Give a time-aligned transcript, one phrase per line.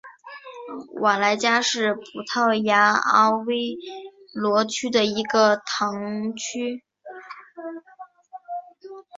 [1.01, 3.77] 瓦莱加是葡萄牙阿威
[4.33, 6.83] 罗区的一个堂区。